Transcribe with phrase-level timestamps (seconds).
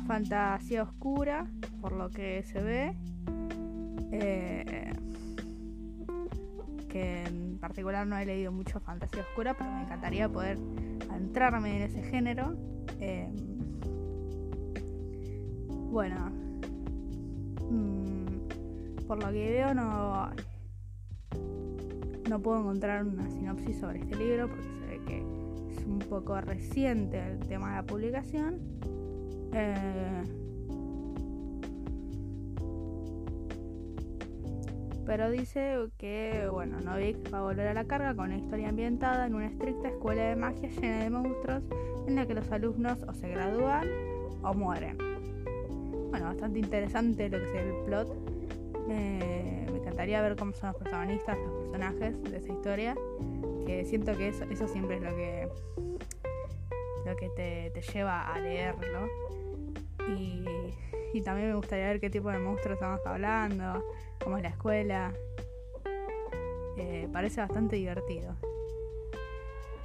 [0.00, 1.46] fantasía oscura,
[1.80, 2.96] por lo que se ve.
[4.12, 4.92] Eh,
[6.88, 10.58] que en particular no he leído mucho fantasía oscura, pero me encantaría poder
[11.14, 12.56] entrarme en ese género.
[13.00, 13.28] Eh,
[15.90, 16.30] bueno,
[17.70, 20.30] mm, por lo que veo no,
[22.28, 25.18] no puedo encontrar una sinopsis sobre este libro porque se ve que
[25.74, 28.58] es un poco reciente el tema de la publicación.
[29.52, 30.22] Eh,
[35.06, 39.26] pero dice que, bueno, Novik va a volver a la carga con una historia ambientada
[39.26, 41.62] en una estricta escuela de magia llena de monstruos
[42.06, 43.88] en la que los alumnos o se gradúan
[44.42, 44.98] o mueren.
[46.10, 48.14] Bueno, bastante interesante lo que es el plot.
[48.86, 52.94] me encantaría ver cómo son los protagonistas, los personajes de esa historia.
[53.64, 55.48] Que siento que eso siempre es lo que
[57.16, 59.08] que te, te lleva a leerlo.
[60.08, 60.44] Y
[61.12, 63.84] y también me gustaría ver qué tipo de monstruos estamos hablando,
[64.22, 65.14] cómo es la escuela.
[66.76, 68.36] Eh, parece bastante divertido.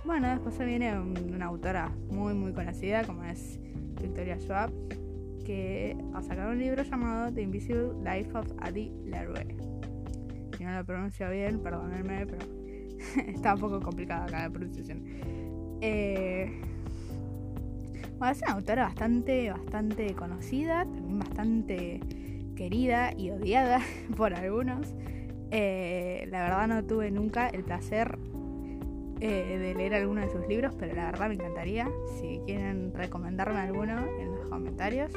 [0.03, 3.57] Bueno, después se viene una autora muy muy conocida como es
[4.01, 4.69] Victoria Schwab,
[5.45, 9.57] que ha sacado un libro llamado The Invisible Life of Addie LaRue.
[10.57, 12.45] Si no lo pronuncio bien, perdónenme, pero
[13.27, 15.03] está un poco complicada acá la pronunciación.
[15.81, 16.51] Eh,
[18.31, 21.99] es una autora bastante, bastante conocida, también bastante
[22.55, 23.81] querida y odiada
[24.17, 24.93] por algunos.
[25.51, 28.17] Eh, la verdad no tuve nunca el placer
[29.19, 31.89] eh, de leer alguno de sus libros, pero la verdad me encantaría.
[32.19, 35.11] Si quieren recomendarme alguno en los comentarios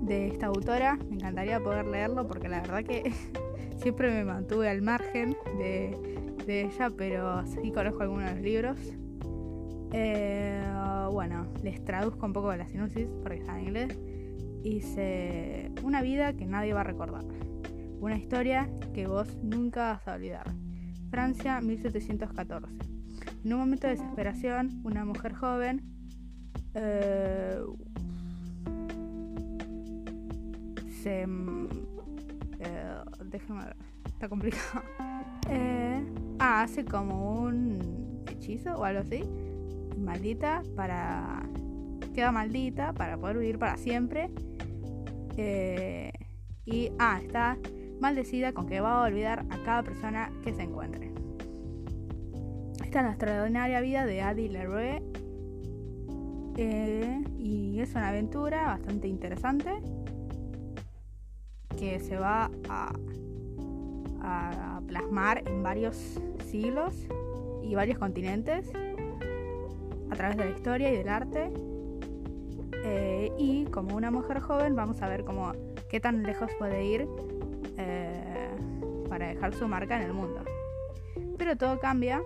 [0.00, 3.12] de esta autora, me encantaría poder leerlo porque la verdad que
[3.76, 5.96] siempre me mantuve al margen de,
[6.46, 9.01] de ella, pero sí conozco algunos de los libros.
[9.92, 10.64] Eh,
[11.12, 13.98] bueno, les traduzco un poco la sinopsis porque está en inglés.
[14.62, 17.24] Dice, una vida que nadie va a recordar.
[18.00, 20.46] Una historia que vos nunca vas a olvidar.
[21.10, 22.72] Francia, 1714.
[23.44, 25.82] En un momento de desesperación, una mujer joven...
[26.74, 27.60] Eh,
[31.02, 31.22] se...
[31.22, 31.26] Eh,
[33.26, 33.76] déjame ver.
[34.06, 34.82] Está complicado.
[35.48, 36.00] Eh,
[36.38, 39.24] ah, hace como un hechizo o algo así
[40.02, 41.48] maldita para.
[42.14, 44.30] queda maldita para poder vivir para siempre.
[45.36, 46.12] Eh,
[46.64, 46.90] y.
[46.98, 47.58] Ah, está
[48.00, 51.12] maldecida con que va a olvidar a cada persona que se encuentre.
[52.84, 55.02] Esta es la extraordinaria vida de Adi Leroy.
[56.58, 59.70] Eh, y es una aventura bastante interesante
[61.78, 62.92] que se va a,
[64.20, 66.20] a plasmar en varios
[66.50, 66.94] siglos
[67.62, 68.70] y varios continentes
[70.12, 71.50] a través de la historia y del arte.
[72.84, 75.52] Eh, y como una mujer joven vamos a ver cómo,
[75.88, 77.06] qué tan lejos puede ir
[77.78, 78.50] eh,
[79.08, 80.44] para dejar su marca en el mundo.
[81.38, 82.20] Pero todo cambia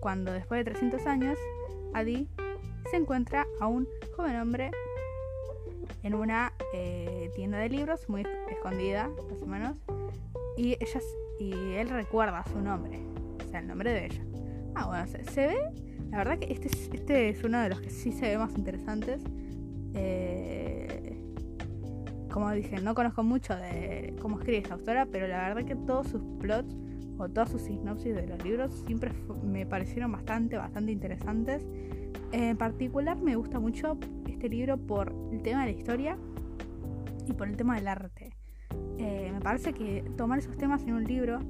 [0.00, 1.38] cuando después de 300 años
[1.92, 2.28] Adi
[2.90, 3.86] se encuentra a un
[4.16, 4.70] joven hombre
[6.02, 9.76] en una eh, tienda de libros muy escondida, más o menos,
[10.56, 11.00] y, ella,
[11.38, 13.00] y él recuerda su nombre,
[13.44, 14.24] o sea, el nombre de ella.
[14.74, 17.88] Ah, bueno, se ve la verdad que este es, este es uno de los que
[17.88, 19.22] sí se ve más interesantes.
[19.94, 21.16] Eh,
[22.30, 26.08] como dije, no conozco mucho de cómo escribe esta autora, pero la verdad que todos
[26.08, 26.76] sus plots
[27.16, 29.10] o todas sus sinopsis de los libros siempre
[29.42, 31.66] me parecieron bastante, bastante interesantes.
[32.30, 33.96] En particular me gusta mucho
[34.28, 36.18] este libro por el tema de la historia
[37.26, 38.34] y por el tema del arte.
[38.98, 41.40] Eh, me parece que tomar esos temas en un libro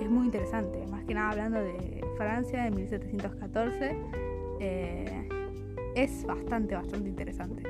[0.00, 3.96] es muy interesante, más que nada hablando de Francia de 1714,
[4.60, 5.28] eh,
[5.94, 7.62] es bastante, bastante interesante.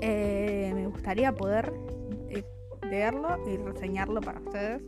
[0.00, 1.72] Eh, me gustaría poder
[2.28, 2.44] eh,
[2.88, 4.82] leerlo y reseñarlo para ustedes.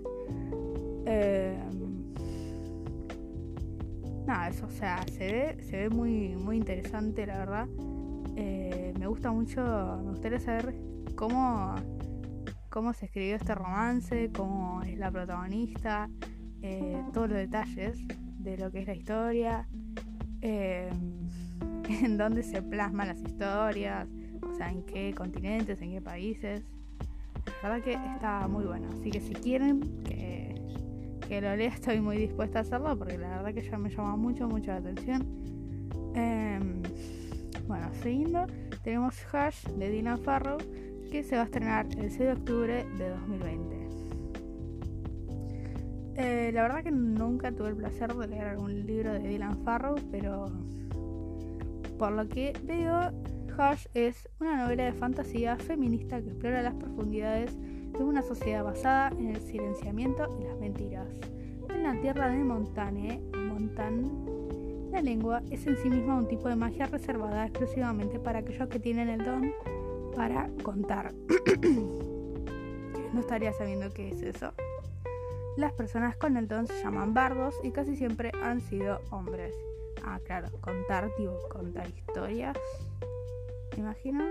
[4.27, 7.66] nada, eso, o sea, se ve, se ve muy, muy interesante, la verdad.
[8.98, 9.60] me gusta mucho,
[10.04, 10.75] me gustaría saber
[11.16, 11.75] cómo,
[12.71, 16.09] cómo se escribió este romance, cómo es la protagonista.
[16.62, 17.98] Eh, todos los detalles
[18.38, 19.68] de lo que es la historia,
[20.41, 20.91] eh,
[21.88, 24.09] en dónde se plasman las historias,
[24.42, 26.62] o sea, en qué continentes, en qué países.
[27.62, 28.88] La verdad que está muy bueno.
[28.92, 33.54] Así que si quieren que, lo lea, estoy muy dispuesta a hacerlo porque la verdad
[33.54, 35.26] que ya me llama mucho, mucho la atención.
[36.15, 36.82] Em,
[37.66, 38.47] bueno, siguiendo,
[38.82, 40.58] tenemos Hush de Dina Farrow
[41.10, 43.81] que se va a estrenar el 6 de octubre de 2020.
[46.24, 49.97] Eh, la verdad que nunca tuve el placer de leer algún libro de Dylan Farrow,
[50.13, 50.47] pero
[51.98, 53.10] por lo que veo,
[53.59, 59.09] Hush es una novela de fantasía feminista que explora las profundidades de una sociedad basada
[59.19, 61.09] en el silenciamiento y las mentiras.
[61.69, 64.04] En la tierra de Montane, Montan,
[64.92, 68.78] la lengua es en sí misma un tipo de magia reservada exclusivamente para aquellos que
[68.78, 69.53] tienen el don
[70.15, 71.13] para contar.
[73.13, 74.53] no estaría sabiendo qué es eso.
[75.57, 79.54] Las personas con el don se llaman bardos y casi siempre han sido hombres.
[80.03, 82.57] Ah, claro, contar, tipo, contar historias.
[83.72, 84.25] ¿Me imagino?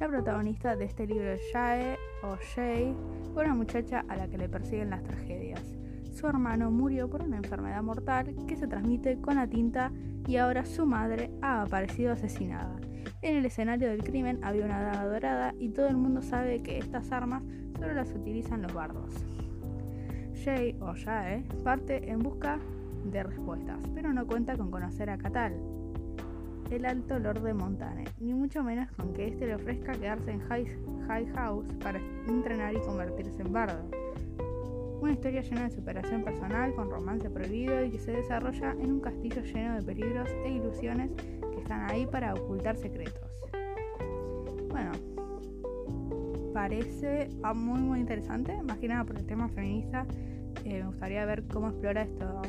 [0.00, 2.96] La protagonista de este libro es Shae o Shay,
[3.36, 5.62] una muchacha a la que le persiguen las tragedias.
[6.12, 9.92] Su hermano murió por una enfermedad mortal que se transmite con la tinta
[10.26, 12.74] y ahora su madre ha aparecido asesinada.
[13.22, 16.78] En el escenario del crimen había una daga dorada y todo el mundo sabe que
[16.78, 17.44] estas armas
[17.78, 19.14] solo las utilizan los bardos.
[20.46, 22.60] Jay o Jae parte en busca
[23.04, 25.52] de respuestas, pero no cuenta con conocer a Catal,
[26.70, 30.38] el alto lord de Montane, ni mucho menos con que éste le ofrezca quedarse en
[30.38, 30.66] High,
[31.08, 31.98] High House para
[32.28, 33.90] entrenar y convertirse en bardo.
[35.00, 39.00] Una historia llena de superación personal, con romance prohibido y que se desarrolla en un
[39.00, 43.30] castillo lleno de peligros e ilusiones que están ahí para ocultar secretos.
[44.70, 44.92] Bueno,
[46.54, 50.06] parece muy muy interesante, más que nada por el tema feminista.
[50.66, 52.42] Eh, me gustaría ver cómo explora esto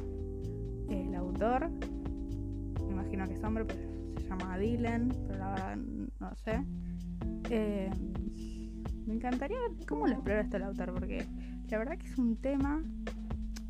[0.89, 1.69] el autor.
[1.69, 3.79] Me imagino que es hombre, pero
[4.19, 5.77] se llama Dylan, pero la verdad
[6.19, 6.65] no sé.
[7.51, 7.91] Eh,
[9.05, 11.27] me encantaría ver cómo lo explora esto el autor, porque
[11.69, 12.81] la verdad que es un tema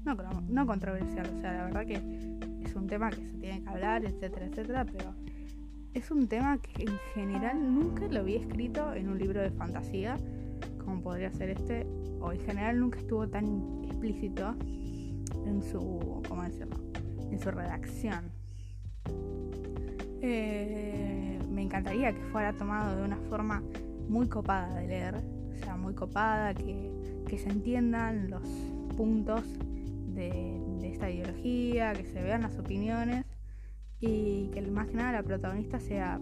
[0.05, 0.15] no,
[0.47, 1.95] no controversial, o sea, la verdad que
[2.63, 5.13] es un tema que se tiene que hablar, etcétera, etcétera, pero
[5.93, 10.15] es un tema que en general nunca lo había escrito en un libro de fantasía,
[10.77, 11.85] como podría ser este,
[12.21, 14.53] o en general nunca estuvo tan explícito
[15.45, 16.77] en su, ¿cómo decirlo?
[17.31, 18.31] En su redacción.
[20.21, 23.63] Eh, me encantaría que fuera tomado de una forma
[24.07, 26.95] muy copada de leer, o sea, muy copada, que,
[27.37, 28.43] se entiendan los
[28.95, 29.43] puntos
[30.13, 33.25] de, esta ideología, que se vean las opiniones
[33.99, 36.19] y que más que nada la protagonista sea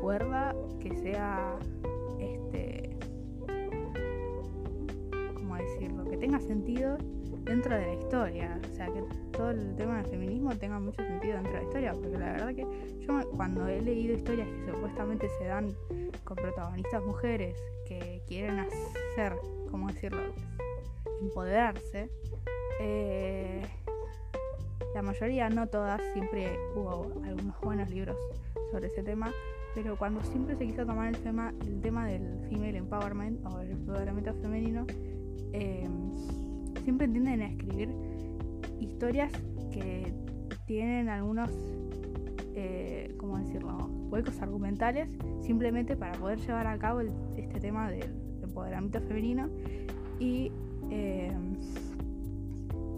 [0.00, 1.58] cuerda, que sea
[2.18, 2.75] este
[6.36, 6.98] tenga sentido
[7.44, 9.02] dentro de la historia, o sea que
[9.32, 12.54] todo el tema del feminismo tenga mucho sentido dentro de la historia, porque la verdad
[12.54, 12.66] que
[13.00, 15.74] yo cuando he leído historias que supuestamente se dan
[16.24, 17.56] con protagonistas mujeres
[17.86, 19.34] que quieren hacer,
[19.70, 20.20] ¿cómo decirlo?,
[21.20, 22.10] empoderarse,
[22.80, 23.62] eh,
[24.94, 28.16] la mayoría, no todas, siempre hubo algunos buenos libros
[28.70, 29.32] sobre ese tema,
[29.74, 33.70] pero cuando siempre se quiso tomar el tema, el tema del female empowerment o el
[33.70, 34.86] empoderamiento femenino,
[35.52, 35.88] eh,
[36.84, 37.90] siempre tienden a escribir
[38.80, 39.32] historias
[39.72, 40.12] que
[40.66, 41.50] tienen algunos,
[42.54, 45.08] eh, ¿cómo decirlo?, huecos argumentales,
[45.42, 47.00] simplemente para poder llevar a cabo
[47.36, 49.48] este tema del empoderamiento femenino
[50.18, 50.52] y
[50.90, 51.32] eh,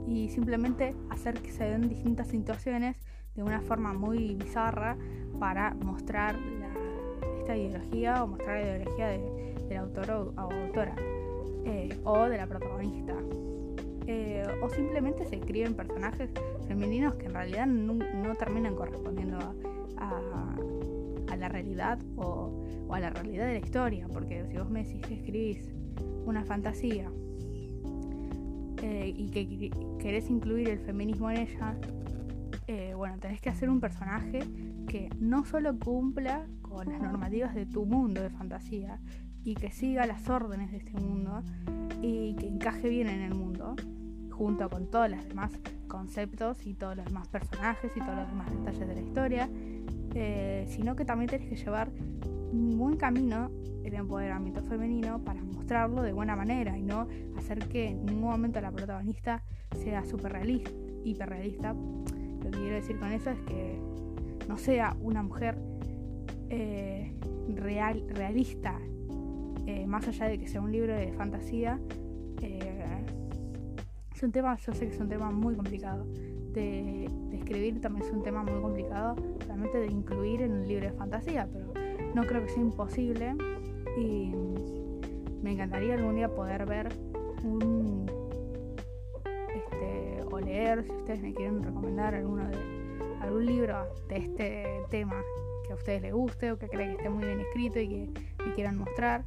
[0.08, 2.96] y simplemente hacer que se den distintas situaciones
[3.35, 4.96] de una forma muy bizarra
[5.38, 6.35] para mostrar
[7.38, 10.94] esta ideología o mostrar la ideología del autor o, autora
[11.65, 13.15] eh, o de la protagonista.
[14.07, 16.31] Eh, o simplemente se escriben personajes
[16.67, 19.39] femeninos que en realidad no, terminan correspondiendo
[19.99, 20.57] a,
[21.37, 25.15] la realidad o, a la realidad de la historia, porque si vos me decís que
[25.15, 25.73] escribís
[26.27, 27.12] una fantasía
[28.83, 31.77] eh, y que querés incluir el feminismo en ella,
[32.97, 34.41] bueno, tenés que hacer un personaje
[34.88, 38.99] que no solo cumpla con las normativas de tu mundo de fantasía
[39.45, 41.42] y que siga las órdenes de este mundo
[42.02, 43.76] y que encaje bien en el mundo,
[44.30, 45.52] junto con todos los demás
[45.88, 49.50] conceptos y todos los demás personajes y todos los demás detalles de la historia,
[50.14, 51.90] eh, sino que también tenés que llevar
[52.52, 53.50] un buen camino
[53.88, 58.61] el empoderamiento femenino para mostrarlo de buena manera y no hacer que en ningún momento
[58.61, 59.42] la protagonista
[59.75, 60.71] sea super realista,
[61.04, 61.73] hiperrealista.
[61.73, 63.78] Lo que quiero decir con eso es que
[64.49, 65.59] no sea una mujer
[66.50, 67.14] eh,
[67.54, 68.78] real, realista,
[69.69, 71.79] eh, más allá de que sea un libro de fantasía.
[72.41, 73.05] Eh,
[74.15, 76.07] es un tema, yo sé que es un tema muy complicado
[76.55, 79.15] de, escribir, también es un tema muy complicado
[79.47, 81.75] realmente de incluir en un libro de fantasía, pero
[82.15, 83.35] no creo que sea imposible
[83.99, 84.33] y
[85.43, 86.89] me encantaría algún día poder ver
[87.45, 88.11] un
[89.55, 92.57] este, o leer si ustedes me quieren recomendar alguno de
[93.21, 95.23] algún libro de este tema
[95.67, 98.11] que a ustedes les guste o que creen que esté muy bien escrito y que
[98.47, 99.25] me quieran mostrar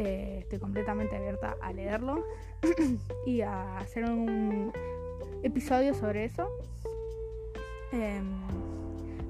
[0.00, 2.24] eh, estoy completamente abierta a leerlo
[3.26, 4.72] y a hacer un
[5.42, 6.48] episodio sobre eso
[7.92, 8.24] em,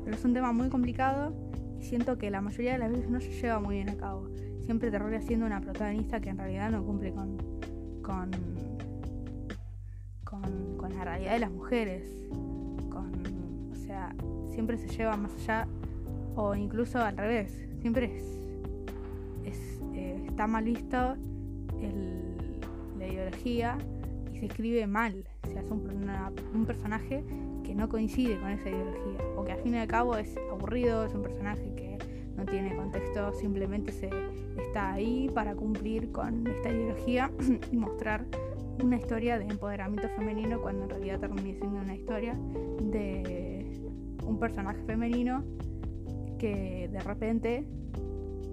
[0.04, 1.32] pero es un tema muy complicado
[1.80, 4.28] y siento que la mayoría de las veces no se lleva muy bien a cabo.
[4.64, 7.38] Siempre termina siendo una protagonista que en realidad no cumple con,
[8.02, 8.30] con,
[10.76, 12.04] con, la realidad de las mujeres.
[12.90, 14.14] Con, o sea,
[14.52, 15.66] siempre se lleva más allá
[16.36, 17.66] o incluso al revés.
[17.80, 18.39] Siempre es,
[20.00, 21.16] eh, está mal visto
[22.98, 23.78] la ideología
[24.32, 25.24] y se escribe mal.
[25.44, 27.24] Se hace un personaje
[27.64, 31.04] que no coincide con esa ideología o que al fin y al cabo es aburrido,
[31.04, 31.98] es un personaje que
[32.36, 34.10] no tiene contexto, simplemente se
[34.58, 37.30] está ahí para cumplir con esta ideología
[37.72, 38.24] y mostrar
[38.82, 42.34] una historia de empoderamiento femenino cuando en realidad termina siendo una historia
[42.82, 43.66] de
[44.24, 45.44] un personaje femenino
[46.38, 47.64] que de repente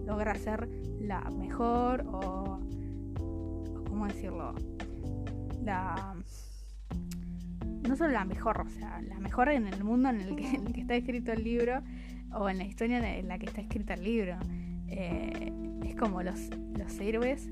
[0.07, 0.67] logra ser
[0.99, 2.59] la mejor o,
[3.19, 4.55] o cómo decirlo
[5.63, 6.15] la
[7.87, 10.95] no solo la mejor, o sea, la mejor en el mundo en el que, está
[10.95, 11.81] escrito el libro
[12.33, 14.37] o en la historia en la que está escrito el libro.
[14.87, 15.51] Eh,
[15.85, 17.47] es como los, los héroes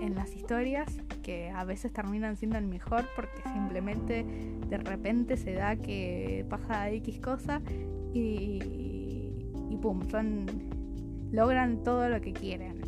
[0.00, 4.24] en las historias que a veces terminan siendo el mejor porque simplemente
[4.68, 7.60] de repente se da que pasa X cosa
[8.12, 9.32] y,
[9.70, 10.46] y pum, son
[11.30, 12.82] logran todo lo que quieren.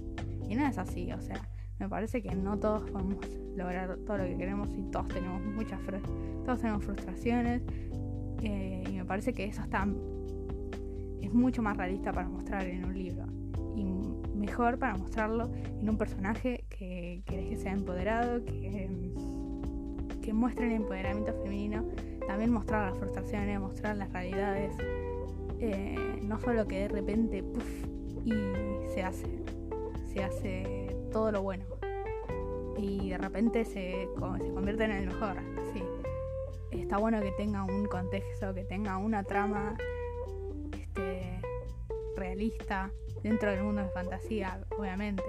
[0.49, 1.41] Y no es así, o sea,
[1.81, 3.17] me parece que no todos podemos
[3.57, 5.81] lograr todo lo que queremos y todos tenemos muchas
[6.45, 7.63] todos tenemos frustraciones
[8.43, 9.87] eh, y me parece que eso está
[11.21, 13.25] es mucho más realista para mostrar en un libro
[13.77, 13.85] y
[14.37, 19.13] mejor para mostrarlo en un personaje que querés que sea empoderado que,
[20.23, 21.85] que muestre el empoderamiento femenino
[22.27, 24.77] también mostrar las frustraciones mostrar las realidades
[25.61, 27.90] eh, no solo que de repente puff,
[28.25, 28.33] y
[28.93, 29.41] se hace
[30.13, 31.65] se hace todo lo bueno.
[32.77, 35.37] Y de repente se, se convierte en el mejor.
[35.73, 35.83] Sí.
[36.71, 39.77] Está bueno que tenga un contexto, que tenga una trama
[40.73, 41.41] este,
[42.17, 42.91] realista
[43.23, 45.23] dentro del mundo de fantasía, obviamente.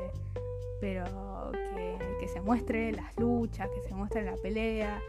[0.80, 5.02] Pero que, que se muestre las luchas, que se muestre la pelea,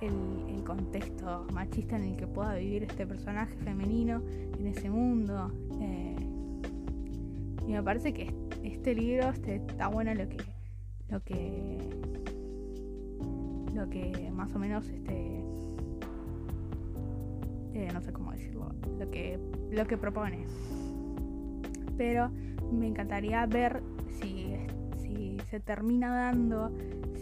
[0.00, 4.22] el, contexto machista en el que pueda vivir este personaje femenino
[4.58, 5.52] en ese mundo.
[5.80, 6.13] Eh,
[7.66, 10.36] y me parece que este libro este, está bueno lo que
[11.08, 11.78] lo que
[13.74, 15.44] lo que más o menos este
[17.74, 19.38] eh, no sé cómo decirlo lo que
[19.70, 20.46] lo que propone.
[21.96, 22.30] Pero
[22.72, 23.82] me encantaría ver
[24.18, 24.56] si,
[24.96, 26.70] si se termina dando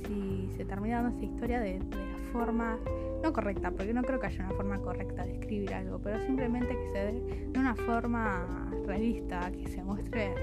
[0.07, 2.79] si se termina dando esa historia de, de la forma
[3.23, 6.77] no correcta, porque no creo que haya una forma correcta de escribir algo, pero simplemente
[6.77, 10.35] que se dé de una forma realista, que se muestre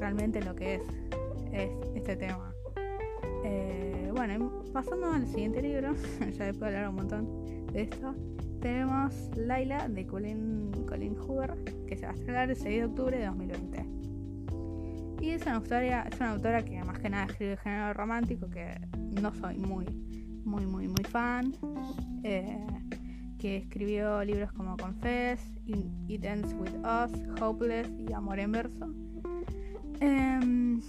[0.00, 0.82] realmente lo que es,
[1.94, 2.52] este tema.
[3.44, 5.94] Eh, bueno, pasando al siguiente libro,
[6.32, 8.14] ya después de hablar un montón de esto,
[8.60, 11.54] tenemos Laila de Colin, Colin Hoover,
[11.86, 13.86] que se va a estrenar el 6 de octubre de 2020.
[15.20, 18.74] Y es una, autora, es una autora que más que nada escribe género romántico, que
[19.22, 19.86] no soy muy,
[20.44, 21.54] muy, muy, muy fan.
[22.22, 22.66] Eh,
[23.38, 28.94] que escribió libros como Confess, It Ends With Us, Hopeless y Amor en Verso.
[30.00, 30.80] Em,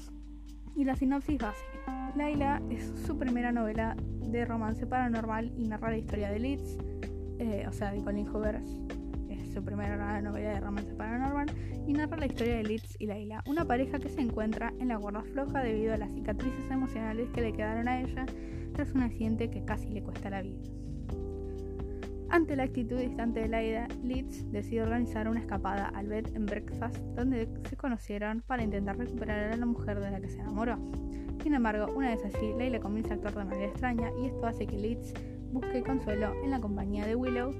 [0.75, 2.13] y la sinopsis básica.
[2.15, 6.77] Laila es su primera novela de romance paranormal y narra la historia de Leeds,
[7.39, 8.61] eh, o sea, de Colin Hoover.
[9.29, 11.47] Es su primera novela de romance paranormal
[11.87, 14.95] y narra la historia de Leeds y Laila, una pareja que se encuentra en la
[14.95, 18.25] guarda floja debido a las cicatrices emocionales que le quedaron a ella
[18.75, 20.61] tras un accidente que casi le cuesta la vida.
[22.29, 26.97] Ante la actitud distante de Laida, Leeds decide organizar una escapada al bed and breakfast
[27.15, 30.77] donde se conocieron para intentar recuperar a la mujer de la que se enamoró.
[31.41, 34.67] Sin embargo, una vez allí, Leila comienza a actuar de manera extraña y esto hace
[34.67, 35.13] que Leeds
[35.53, 37.53] busque consuelo en la compañía de Willow,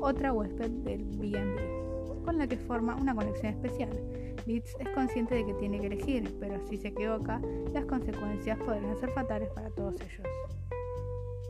[0.00, 3.90] otra huésped del B&B, con la que forma una conexión especial.
[4.48, 7.38] Leeds es consciente de que tiene que elegir, pero si se equivoca,
[7.74, 10.26] las consecuencias podrían ser fatales para todos ellos.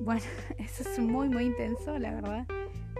[0.00, 0.20] Bueno,
[0.58, 2.46] eso es muy muy intenso, la verdad.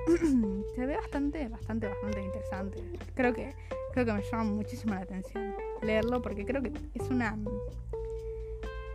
[0.77, 2.79] Se ve bastante, bastante, bastante interesante.
[3.15, 3.53] Creo que,
[3.93, 5.53] creo que me llama muchísimo la atención
[5.83, 7.37] leerlo porque creo que es una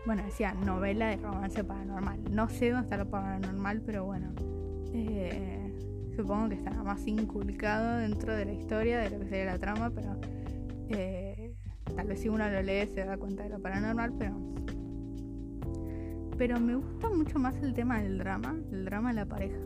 [0.05, 2.19] bueno, decía novela de romance paranormal.
[2.31, 4.33] No sé dónde está lo paranormal, pero bueno.
[4.93, 9.59] Eh, supongo que estará más inculcado dentro de la historia de lo que sería la
[9.59, 10.17] trama, pero
[10.89, 11.53] eh,
[11.95, 14.53] tal vez si uno lo lee se da cuenta de lo paranormal, pero
[16.37, 19.59] pero me gusta mucho más el tema del drama, el drama de la pareja,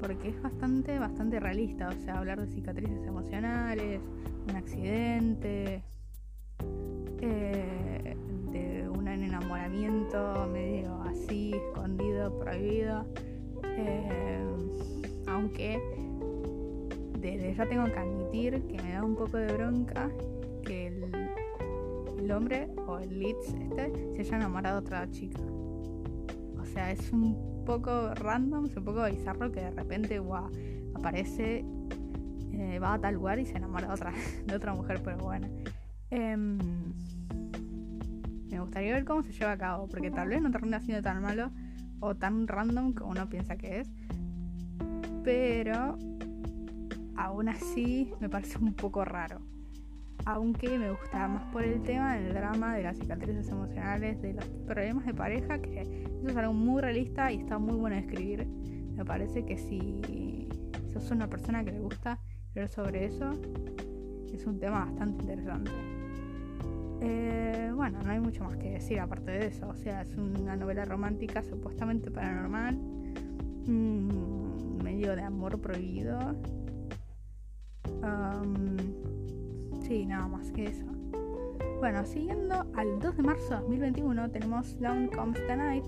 [0.00, 4.00] porque es bastante, bastante realista, o sea, hablar de cicatrices emocionales,
[4.48, 5.82] un accidente,
[7.20, 8.16] eh,
[8.52, 13.04] de un enamoramiento medio así, escondido, prohibido,
[13.64, 14.44] eh,
[15.26, 15.80] aunque
[17.20, 20.08] desde ya tengo que admitir que me da un poco de bronca
[22.26, 25.40] el hombre o el leads este se haya enamorado de otra chica.
[26.60, 30.20] O sea, es un poco random, es un poco bizarro que de repente
[30.96, 31.64] aparece,
[32.52, 34.12] eh, va a tal lugar y se enamora de otra,
[34.44, 35.46] de otra mujer, pero bueno.
[36.10, 36.58] Em,
[38.50, 41.22] me gustaría ver cómo se lleva a cabo, porque tal vez no termina siendo tan
[41.22, 41.52] malo
[42.00, 43.90] o tan random como uno piensa que es.
[45.22, 45.96] Pero
[47.16, 49.45] aún así me parece un poco raro.
[50.26, 54.44] Aunque me gustaba más por el tema del drama, de las cicatrices emocionales, de los
[54.66, 58.44] problemas de pareja, que eso es algo muy realista y está muy bueno de escribir.
[58.96, 60.48] Me parece que si
[60.92, 62.18] sos una persona que le gusta
[62.56, 63.30] leer sobre eso,
[64.34, 65.70] es un tema bastante interesante.
[67.02, 69.68] Eh, bueno, no hay mucho más que decir aparte de eso.
[69.68, 72.76] O sea, es una novela romántica supuestamente paranormal.
[74.82, 76.18] medio de amor prohibido.
[79.86, 80.84] Sí, nada más que eso.
[81.78, 85.84] Bueno, siguiendo al 2 de marzo de 2021 tenemos Down Comes the Night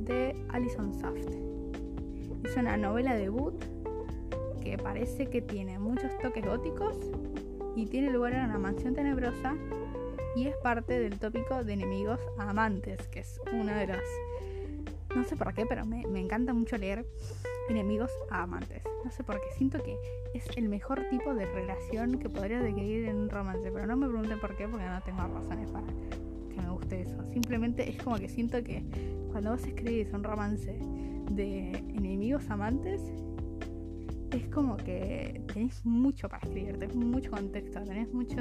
[0.00, 1.28] de Alison Saft.
[2.44, 3.54] Es una novela debut
[4.62, 6.96] que parece que tiene muchos toques góticos
[7.76, 9.54] y tiene lugar en una mansión tenebrosa
[10.36, 14.04] y es parte del tópico de enemigos amantes, que es una de las...
[15.14, 17.06] No sé por qué, pero me, encanta mucho leer
[17.68, 18.82] enemigos amantes.
[19.04, 19.96] No sé por qué, siento que
[20.32, 24.08] es el mejor tipo de relación que podría adquirir en un romance, pero no me
[24.08, 27.16] pregunten por qué, porque no tengo razones para que me guste eso.
[27.32, 28.84] Simplemente es como que siento que
[29.30, 30.78] cuando vos escribís un romance
[31.30, 33.02] de enemigos amantes,
[34.30, 38.36] es como que tenés mucho para escribir, tenés mucho contexto, tenés mucho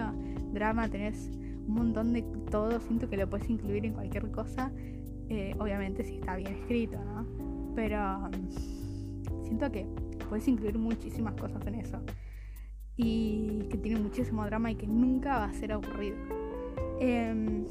[0.52, 1.30] drama, tenés
[1.68, 4.72] un montón de todo, siento que lo puedes incluir en cualquier cosa,
[5.30, 7.26] eh, obviamente si está bien escrito, ¿no?
[7.76, 8.30] Pero
[9.54, 9.86] siento que
[10.30, 12.00] puedes incluir muchísimas cosas en eso
[12.96, 16.18] y que tiene muchísimo drama y que nunca va a ser aburrido.
[17.00, 17.66] Em,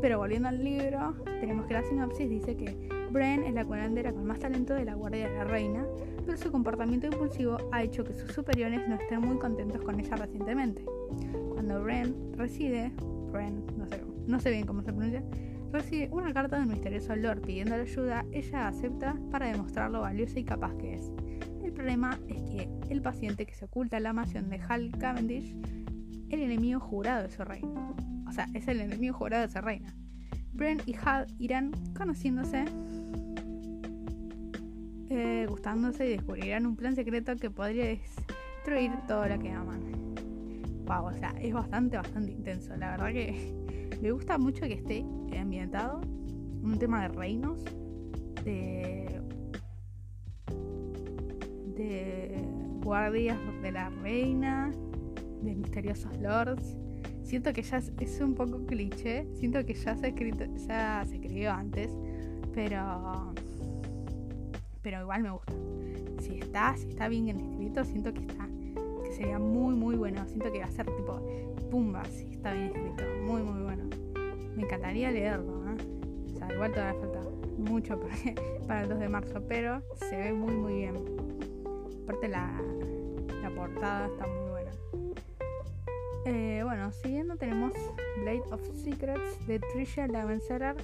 [0.00, 4.26] pero volviendo al libro, tenemos que la sinopsis dice que Bren es la curandera con
[4.26, 5.86] más talento de la Guardia de la Reina,
[6.26, 10.16] pero su comportamiento impulsivo ha hecho que sus superiores no estén muy contentos con ella
[10.16, 10.84] recientemente.
[11.52, 12.90] Cuando Bren recibe,
[13.30, 15.22] Bren, no sé, no sé bien cómo se pronuncia,
[15.74, 20.38] recibe una carta de un misterioso Lord pidiendo ayuda, ella acepta para demostrar lo valiosa
[20.38, 21.10] y capaz que es.
[21.64, 25.56] El problema es que el paciente que se oculta la mansión de Hal Cavendish,
[26.30, 27.96] el enemigo jurado de su reino.
[28.28, 29.92] O sea, es el enemigo jurado de su reina.
[30.52, 32.66] Bren y Hal irán conociéndose
[35.10, 40.14] eh, gustándose y descubrirán un plan secreto que podría destruir todo lo que aman.
[40.86, 42.76] Wow, o sea, es bastante, bastante intenso.
[42.76, 43.63] La verdad que
[44.04, 45.02] me gusta mucho que esté
[45.40, 46.02] ambientado
[46.62, 47.64] un tema de reinos,
[48.44, 49.18] de,
[51.74, 52.44] de
[52.82, 54.70] guardias de la reina,
[55.40, 56.76] de misteriosos lords.
[57.22, 61.52] Siento que ya es, un poco cliché, siento que ya se, escrito, ya se escribió
[61.52, 61.90] antes,
[62.52, 63.32] pero
[64.82, 65.54] pero igual me gusta.
[66.20, 68.46] Si está, si está bien escrito, siento que está,
[69.02, 70.26] que sería muy, muy bueno.
[70.26, 71.26] Siento que va a ser tipo
[71.70, 73.02] pumba, si está bien escrito.
[73.26, 73.83] Muy, muy bueno.
[74.56, 75.76] Me encantaría leerlo, ¿eh?
[76.26, 77.20] O sea, igual todavía falta
[77.58, 78.00] mucho
[78.66, 80.94] para el 2 de marzo, pero se ve muy, muy bien.
[82.04, 82.60] Aparte la,
[83.54, 84.70] portada está muy buena.
[86.26, 87.72] Eh, bueno, siguiendo tenemos
[88.22, 90.76] Blade of Secrets de Trisha Lavenserer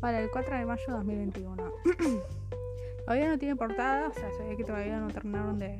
[0.00, 1.72] para el 4 de mayo de 2021.
[3.04, 5.78] Todavía no tiene portada, o sea, se que todavía no terminaron de,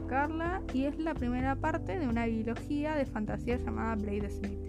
[0.00, 0.62] sacarla.
[0.72, 4.65] Y es la primera parte de una biología de fantasía llamada Blade Smith.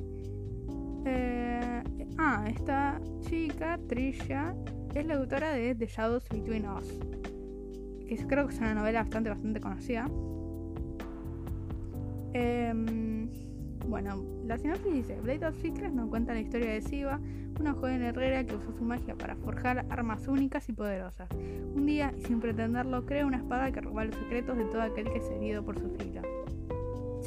[1.06, 1.84] Eh,
[2.18, 4.56] ah, esta chica, Trisha,
[4.96, 7.00] es la autora de The Shadows Between Us.
[8.08, 10.10] Que creo que es una novela bastante, bastante conocida.
[12.34, 13.30] Em,
[13.88, 17.20] bueno, la sinopsis dice: Blade of Secrets nos cuenta la historia de Siva,
[17.60, 21.30] una joven herrera que usó su magia para forjar armas únicas y poderosas.
[21.76, 25.06] Un día, y sin pretenderlo, crea una espada que roba los secretos de todo aquel
[25.12, 26.22] que es herido por su filo.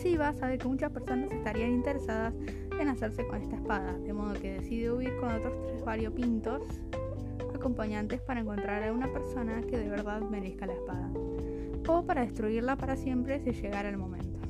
[0.01, 2.33] Siva sabe que muchas personas estarían interesadas
[2.81, 6.63] en hacerse con esta espada, de modo que decide huir con otros tres variopintos
[7.55, 11.11] acompañantes para encontrar a una persona que de verdad merezca la espada,
[11.87, 14.41] o para destruirla para siempre si llegara el momento.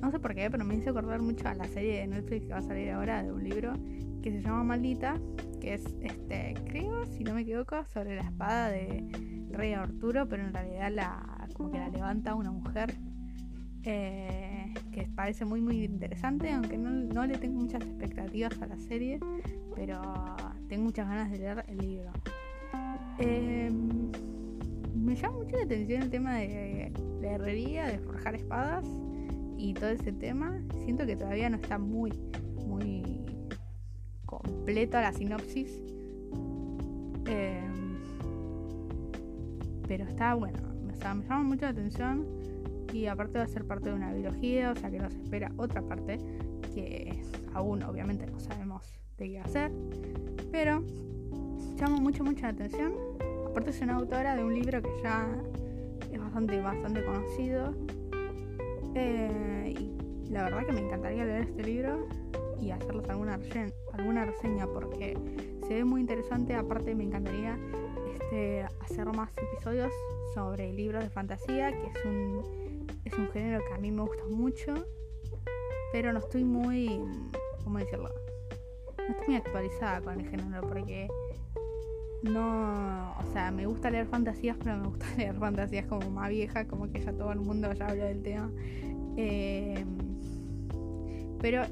[0.00, 2.52] No sé por qué, pero me hizo acordar mucho a la serie de Netflix que
[2.52, 3.74] va a salir ahora de un libro
[4.22, 5.20] que se llama Maldita,
[5.60, 10.42] que es, este, creo, si no me equivoco, sobre la espada de rey Arturo, pero
[10.42, 12.94] en realidad la, como que la levanta una mujer.
[13.88, 19.20] Eh, que parece muy muy interesante, aunque no, le tengo muchas expectativas a la serie,
[19.76, 20.02] pero
[20.68, 22.10] tengo muchas ganas de leer el libro.
[23.20, 24.10] Em,
[24.92, 28.84] me llama mucho la atención el tema de la herrería, de forjar espadas
[29.56, 32.12] y todo ese tema, siento que todavía no está muy,
[32.66, 33.24] muy
[34.24, 35.80] completo la sinopsis.
[37.26, 37.98] Em,
[39.86, 42.45] pero está bueno, me llama mucho la atención
[42.96, 45.82] y aparte va a ser parte de una biología, o sea que nos espera otra
[45.82, 46.18] parte
[46.74, 49.70] que aún obviamente no sabemos de qué hacer,
[50.50, 50.82] pero
[51.76, 52.94] llama mucho, mucho atención.
[53.46, 55.28] Aparte es una autora de un libro que ya
[56.10, 57.74] es bastante, bastante conocido.
[58.94, 62.08] Eh, y la verdad que me encantaría leer este libro
[62.58, 63.38] y hacerles alguna,
[63.92, 65.18] alguna reseña porque
[65.68, 66.54] se ve muy interesante.
[66.54, 67.58] Aparte me encantaría
[68.14, 69.92] este, hacer más episodios
[70.34, 72.65] sobre libros de fantasía, que es un,
[73.06, 74.74] es un género que a mí me gusta mucho,
[75.92, 77.00] pero no estoy muy,
[77.62, 78.10] ¿cómo decirlo?
[78.98, 81.08] No estoy muy actualizada con el género porque
[82.22, 86.66] no, o sea, me gusta leer fantasías, pero me gusta leer fantasías como más viejas,
[86.66, 88.50] como que ya todo el mundo ya habló del tema.
[89.16, 89.84] Eh,
[91.40, 91.62] pero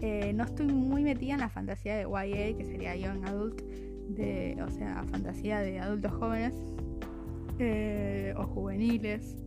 [0.00, 4.56] eh, no estoy muy metida en la fantasía de YA, que sería Young Adult, de,
[4.62, 6.54] o sea, fantasía de adultos jóvenes
[7.58, 9.43] eh, o juveniles.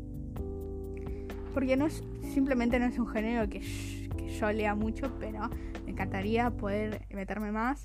[1.58, 2.04] Porque no es,
[2.36, 3.62] simplemente no es un género que,
[4.15, 5.50] que yo lea mucho, pero
[5.86, 7.82] me encantaría poder meterme más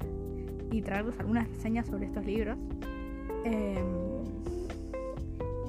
[0.71, 2.59] y traerles algunas reseñas sobre estos libros.
[3.47, 3.79] Em,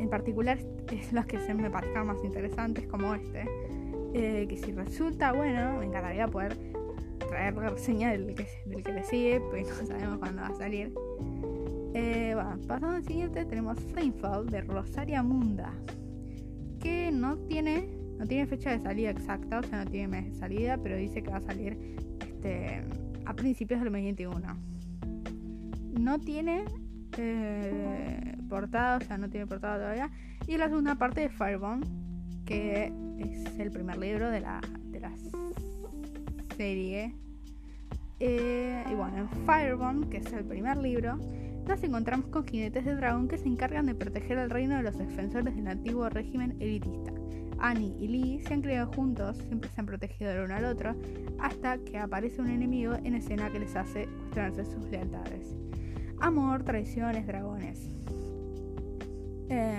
[0.02, 0.60] en particular
[0.92, 3.46] es los que se me parezcan más interesantes como este.
[4.14, 6.58] Eh, que si resulta bueno, me encantaría poder
[7.20, 10.56] traer la reseña del que, del que le sigue, pero no sabemos cuándo va a
[10.56, 10.94] salir.
[11.94, 15.72] Eh, bueno, pasando al siguiente tenemos Flamefall de Rosaria Munda,
[17.14, 20.78] no tiene, no tiene fecha de salida exacta, o sea, no tiene mes de salida,
[20.78, 21.78] pero dice que va a salir
[22.20, 22.84] este,
[23.26, 24.74] a principios del 2021
[26.00, 26.66] no tiene
[27.18, 30.12] eh, portada, o sea, no tiene portada todavía.
[30.48, 31.86] Y la segunda parte de Firebone,
[32.46, 35.12] que es el primer libro de la, de la
[36.58, 37.16] serie.
[38.20, 41.18] Eh, y bueno, en Firebone, que es el primer libro,
[41.68, 44.98] nos encontramos con jinetes de dragón que se encargan de proteger el reino de los
[44.98, 47.12] defensores del antiguo régimen elitista.
[47.60, 50.96] Annie y Lee se han criado juntos, siempre se han protegido el uno al otro,
[51.40, 55.56] hasta que aparece un enemigo en escena que les hace cuestionarse sus lealtades
[56.24, 57.80] amor, traiciones, dragones.
[59.50, 59.78] Eh,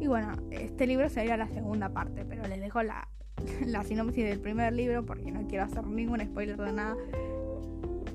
[0.00, 4.72] y bueno, este libro sería la segunda parte, pero les dejo la sinopsis del primer
[4.74, 6.96] libro porque no quiero hacer ningún spoiler de nada.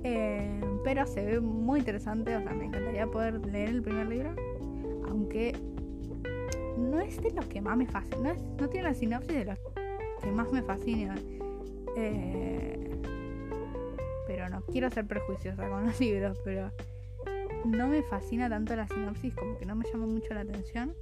[0.04, 4.34] Eh, pero se ve muy interesante, o sea, me encantaría poder leer el primer libro,
[5.08, 5.54] aunque
[6.78, 9.60] no es de los que más me fascina, no, tiene la sinopsis de los
[10.22, 11.16] que más me fascina.
[11.98, 12.90] Eh,
[14.28, 16.72] pero no quiero ser prejuiciosa con los libros, pero
[17.66, 20.94] no me fascina tanto la sinopsis, como que no me llama mucho la atención.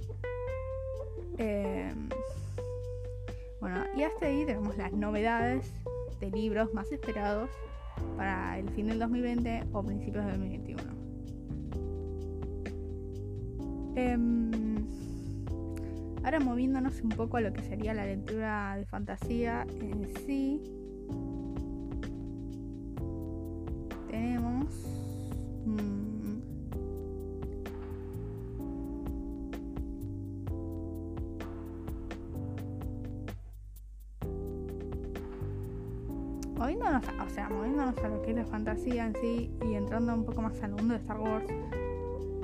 [1.36, 2.08] Em,
[3.60, 5.72] bueno, y hasta ahí tenemos las novedades
[6.20, 7.50] de libros más esperados
[8.16, 10.82] para el fin del 2020 o principios del 2021.
[13.96, 14.50] Em,
[16.24, 20.62] ahora moviéndonos un poco a lo que sería la lectura de fantasía en sí.
[24.18, 24.74] tenemos
[25.66, 26.17] mm,
[36.68, 40.24] moviéndonos, o sea, moviéndonos a lo que es la fantasía en sí y entrando un
[40.24, 41.46] poco más al mundo de Star Wars,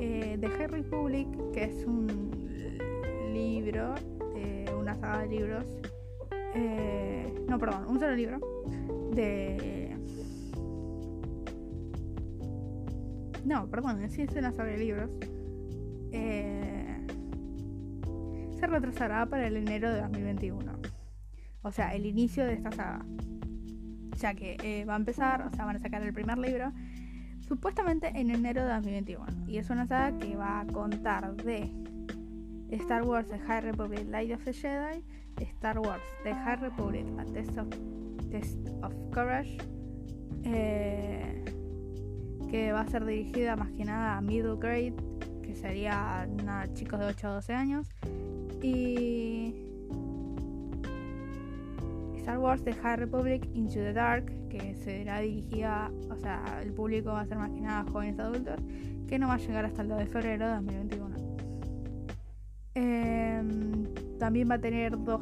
[0.00, 2.30] eh, The High Republic, que es un
[3.34, 3.94] libro,
[4.34, 5.66] eh, una saga de libros,
[6.54, 8.40] eh, no, perdón, un solo libro
[9.12, 9.94] de
[13.44, 15.10] No, perdón, sí es una saga de libros.
[16.12, 16.96] Eh,
[18.58, 20.72] se retrasará para el enero de 2021.
[21.60, 23.04] O sea, el inicio de esta saga.
[24.20, 26.72] Ya que eh, va a empezar, o sea, van a sacar el primer libro
[27.40, 29.26] supuestamente en enero de 2021.
[29.46, 31.70] Y es una saga que va a contar de
[32.70, 35.02] Star Wars The High Republic Light of the Jedi,
[35.40, 37.68] Star Wars The High Republic A Test of,
[38.30, 39.58] Test of Courage,
[40.44, 41.44] eh,
[42.50, 44.94] que va a ser dirigida más que nada a middle grade,
[45.42, 46.28] que sería
[46.74, 47.88] chicos de 8 a 12 años.
[48.62, 49.63] Y
[52.24, 57.10] Star Wars The High Republic Into the Dark, que será dirigida, o sea, el público
[57.10, 58.56] va a ser más que nada jóvenes adultos,
[59.06, 61.16] que no va a llegar hasta el 2 de febrero de 2021.
[62.76, 63.84] Em,
[64.18, 65.20] también va a tener dos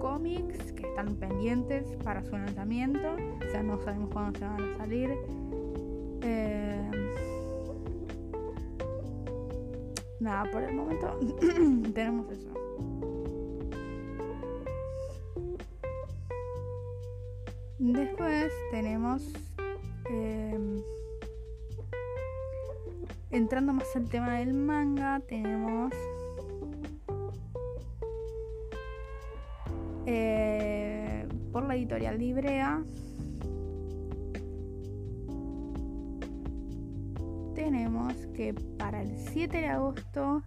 [0.00, 3.14] cómics que están pendientes para su lanzamiento.
[3.46, 5.10] O sea, no sabemos cuándo se van a salir.
[6.22, 6.90] Eh,
[10.20, 11.20] nada, por el momento
[11.92, 12.51] tenemos eso.
[17.84, 19.22] Después tenemos.
[20.08, 20.80] em,
[23.32, 25.92] entrando más al tema del manga, tenemos.
[30.06, 32.84] eh, por la editorial Librea.
[37.56, 40.42] Tenemos que para el 7 de agosto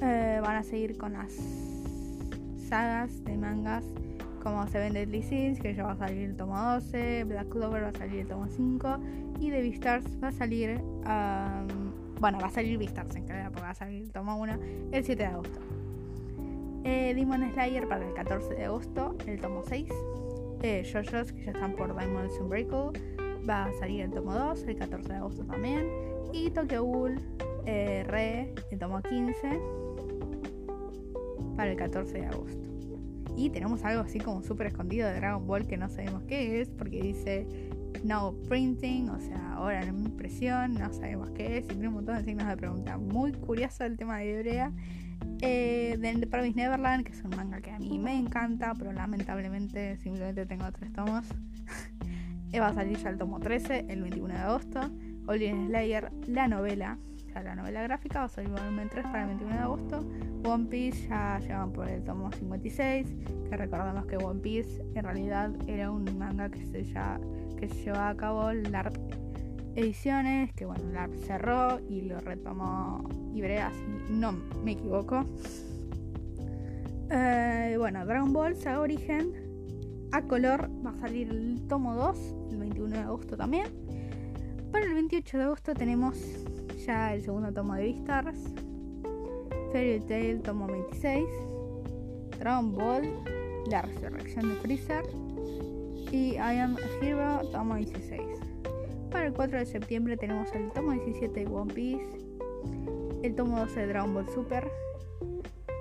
[0.00, 1.32] eh, van a seguir con las
[2.68, 3.84] sagas de mangas
[4.42, 7.88] como Seven Deadly Sins, que ya va a salir el tomo 12, Black Clover va
[7.88, 8.98] a salir el tomo 5
[9.38, 13.62] y The Beastars va a salir, um, bueno, va a salir Beastars en realidad, porque
[13.62, 14.58] va a salir el tomo 1
[14.90, 15.60] el 7 de agosto.
[16.84, 19.88] Eh, Demon Slayer para el 14 de agosto, el tomo 6.
[20.62, 23.00] Eh, JoJo's, que ya están por Diamond Unbreakable,
[23.48, 25.88] va a salir el tomo 2, el 14 de agosto también.
[26.32, 27.20] Y Tokyo Ghoul,
[27.66, 29.60] eh, Re, el tomo 15,
[31.56, 32.71] para el 14 de agosto.
[33.36, 36.68] Y tenemos algo así como súper escondido de Dragon Ball que no sabemos qué es,
[36.70, 37.46] porque dice
[38.04, 42.16] no printing, o sea, ahora no impresión, no sabemos qué es, y tiene un montón
[42.16, 42.98] de signos de pregunta.
[42.98, 44.72] Muy curioso el tema de Ibrea.
[45.40, 49.96] Eh, de Promise Neverland, que es un manga que a mí me encanta, pero lamentablemente
[49.98, 51.26] simplemente tengo tres tomos.
[52.60, 54.80] Va a salir ya el tomo 13, el 21 de agosto.
[55.24, 56.98] Goblin Slayer, la novela,
[57.40, 60.04] la novela gráfica, va a salir volumen 3 para el 21 de agosto.
[60.44, 63.06] One Piece ya llevan por el tomo 56,
[63.48, 67.18] que recordamos que One Piece en realidad era un manga que se, ya,
[67.58, 68.96] que se llevaba a cabo LARP
[69.74, 75.24] Ediciones, que bueno, LARP cerró y lo retomó Ibrea, si no me equivoco.
[77.10, 79.32] Eh, bueno, Dragon Ball Saga Origen
[80.12, 83.66] a color va a salir el tomo 2, el 21 de agosto también.
[84.70, 86.18] Para el 28 de agosto tenemos
[86.86, 88.38] ya el segundo tomo de Beastars,
[89.72, 91.24] Fairy Tail tomo 26,
[92.38, 93.08] Dragon Ball,
[93.66, 95.04] La Resurrección de Freezer
[96.10, 98.20] y I Am a Hero tomo 16.
[99.10, 102.18] Para el 4 de septiembre tenemos el tomo 17 de One Piece,
[103.22, 104.70] el tomo 12 de Dragon Ball Super,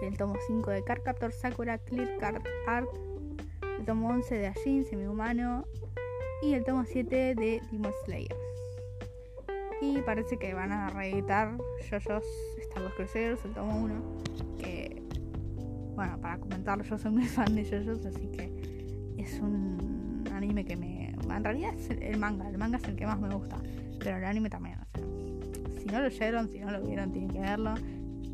[0.01, 2.89] el tomo 5 de Card Captor Sakura Clear Card Art,
[3.79, 5.65] el tomo 11 de Ajin Semi-Humano
[6.43, 8.35] y el tomo 7 de Demon Slayer.
[9.81, 11.57] Y parece que van a reeditar
[11.89, 12.23] JoJo's
[12.59, 15.01] Star Wars Crusaders, el tomo 1, que,
[15.95, 20.77] bueno, para comentarlo, yo soy muy fan de JoJo's, así que es un anime que
[20.77, 21.09] me...
[21.09, 23.57] En realidad es el manga, el manga es el que más me gusta,
[23.99, 25.03] pero el anime también, o sea,
[25.79, 27.73] si no lo oyeron, si no lo vieron, tienen que verlo.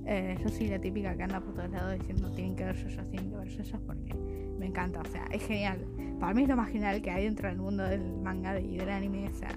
[0.05, 3.09] Eh, yo soy la típica que anda por todos lados diciendo tienen que ver JoJo's,
[3.09, 4.13] tienen que ver JoJo's porque
[4.57, 5.85] me encanta, o sea, es genial.
[6.19, 8.89] Para mí es lo más genial que hay dentro del mundo del manga y del
[8.89, 9.49] anime, o sea,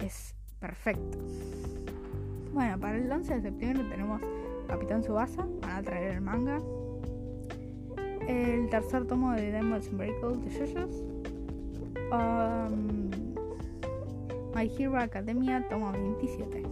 [0.00, 1.18] es perfecto.
[2.52, 4.20] Bueno, para el 11 de septiembre tenemos
[4.66, 6.60] Capitán Subasa, van a traer el manga.
[8.28, 11.04] El tercer tomo de Demon's Unbreakable de JoJo's.
[12.12, 13.10] Um,
[14.54, 16.62] My Hero Academia, tomo 27.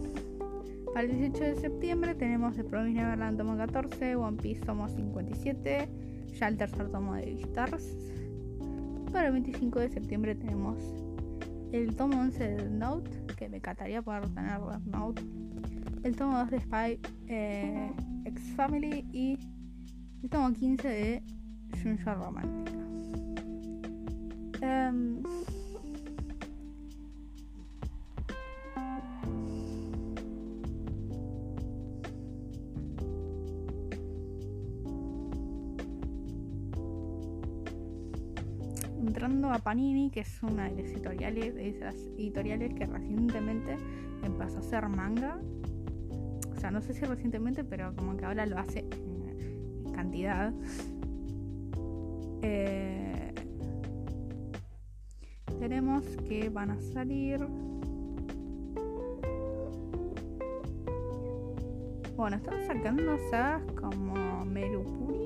[0.93, 5.89] Para el 18 de septiembre tenemos The Promise Neverland, tomo 14, One Piece, tomo 57,
[6.33, 7.95] ya el tercer tomo de Beastars.
[9.11, 10.77] Para el 25 de septiembre tenemos
[11.71, 15.23] el tomo 11 de Note, que me encantaría poder tener Death Note.
[16.03, 17.91] El tomo 2 de Spy eh,
[18.25, 19.39] X Family y
[20.21, 21.23] el tomo 15 de
[21.81, 22.77] Junjo Romántica.
[24.61, 25.23] Em,
[39.53, 43.77] a Panini, que es una de las editoriales, de esas editoriales que recientemente
[44.23, 45.39] empezó a hacer manga.
[46.51, 50.53] O sea, no sé si recientemente, pero como que ahora lo hace en, cantidad.
[52.41, 53.33] Eh,
[55.59, 57.45] tenemos que van a salir.
[62.15, 65.18] Bueno, están sacando sagas como Merupuri.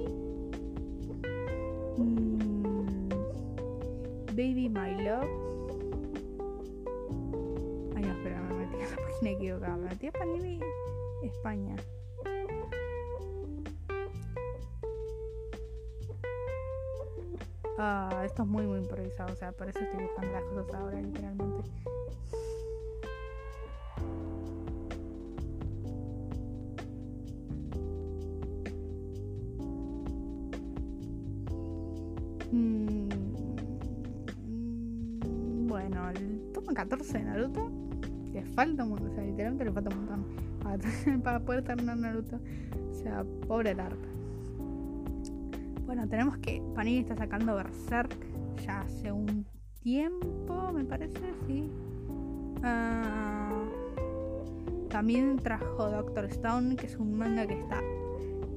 [7.96, 9.78] Ay, no, espera, me metí en la página equivocada.
[9.78, 10.60] Me metí a Panini
[11.24, 11.76] España.
[17.78, 19.34] Ah, esto es muy, muy improvisado.
[19.34, 21.70] O sea, por eso estoy buscando las cosas ahora, literalmente.
[36.64, 37.72] El tomo 14 de Naruto.
[38.34, 40.26] Le falta un montón, o sea, literalmente le falta un montón
[41.24, 42.40] para, poder terminar Naruto.
[42.92, 44.08] O sea, pobre arpa.
[45.86, 48.16] Bueno, tenemos que Panini está sacando Berserk
[48.66, 49.46] ya hace un
[49.82, 51.70] tiempo, me parece, sí.
[52.64, 53.52] Ah,
[54.90, 57.82] también trajo Doctor Stone, que es un manga que está.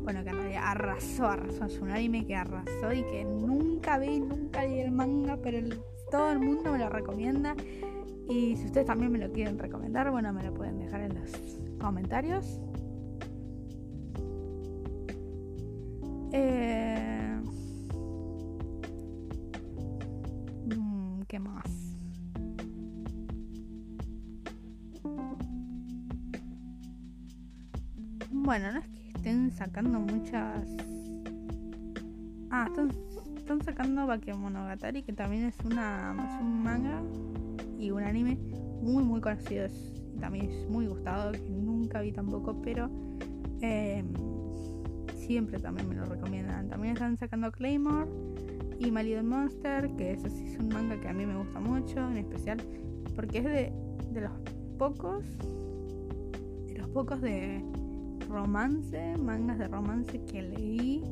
[0.03, 1.65] Bueno, que en realidad arrasó, arrasó.
[1.65, 5.59] Es un anime que arrasó y que nunca vi, nunca leí el manga, pero
[6.11, 7.57] todo el mundo me lo recomienda.
[8.29, 11.31] Y si ustedes también me lo quieren recomendar, bueno, me lo pueden dejar en los
[11.79, 12.61] comentarios.
[16.33, 17.41] Eh,
[20.77, 21.97] mm, ¿Qué más?
[28.33, 30.69] Bueno, no es que estén sacando muchas...
[32.51, 32.91] Ah, están,
[33.37, 37.01] están sacando Bakemonogatari, que también es, una, es un manga
[37.79, 38.39] y un anime
[38.83, 39.69] muy muy conocido.
[40.21, 42.91] también es muy gustado, que nunca vi tampoco, pero...
[43.61, 44.05] Eh,
[45.27, 46.69] siempre también me lo recomiendan.
[46.69, 48.09] También están sacando Claymore
[48.79, 51.61] y My Little Monster, que eso sí es un manga que a mí me gusta
[51.61, 52.59] mucho, en especial
[53.15, 53.73] porque es de,
[54.13, 54.33] de los
[54.79, 55.25] pocos,
[56.67, 57.65] de los pocos de
[58.29, 61.03] romance, mangas de romance que leí.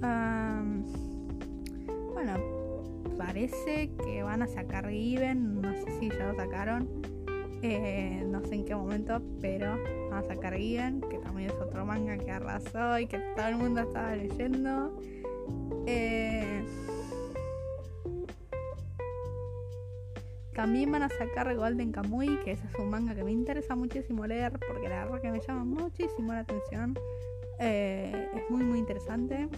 [0.00, 0.35] bueno,
[3.16, 6.88] parece que van a sacar Given, no sé si ya lo sacaron,
[7.62, 9.76] eh, no sé en qué momento, pero
[10.12, 13.80] a sacar Given, que también es otro manga que arrasó y que todo el mundo
[13.80, 14.98] estaba leyendo.
[15.86, 16.64] Eh,
[20.54, 24.26] también van a sacar Golden Kamuy, que ese es un manga que me interesa muchísimo
[24.26, 26.98] leer, porque la verdad que me llama muchísimo la atención.
[27.58, 29.48] Eh, es muy muy interesante.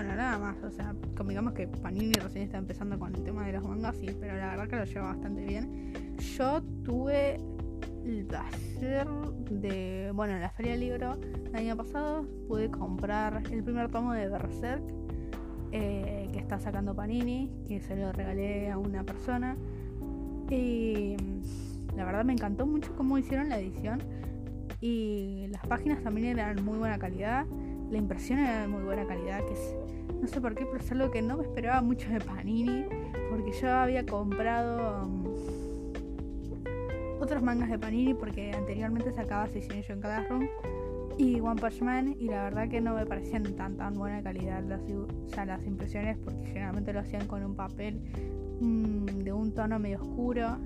[0.00, 0.94] Bueno, nada más, o sea,
[1.28, 4.48] digamos que Panini recién está empezando con el tema de los mangas, sí, pero la
[4.48, 6.16] verdad que lo lleva bastante bien.
[6.38, 7.36] Yo tuve
[8.06, 9.06] el placer
[9.50, 14.14] de, bueno, en la feria del libro el año pasado pude comprar el primer tomo
[14.14, 14.82] de Berserk
[15.70, 19.54] eh, que está sacando Panini, que se lo regalé a una persona.
[20.48, 21.14] Y
[21.94, 24.02] la verdad me encantó mucho cómo hicieron la edición.
[24.80, 27.44] Y las páginas también eran muy buena calidad.
[27.90, 29.74] La impresión era de muy buena calidad, que es,
[30.20, 32.84] no sé por qué, pero es algo que no me esperaba mucho de Panini,
[33.30, 35.08] porque yo había comprado
[37.20, 40.48] otros mangas de Panini porque anteriormente sacaba Assassination Classroom
[41.18, 44.62] y One Punch Man y la verdad que no me parecían tan tan buena calidad
[44.64, 44.80] las,
[45.46, 48.00] las impresiones porque generalmente lo hacían con un papel
[48.60, 50.56] mm, de un tono medio oscuro